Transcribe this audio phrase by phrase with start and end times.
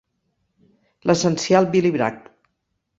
[1.11, 2.21] "L'essencial Billy Bragg".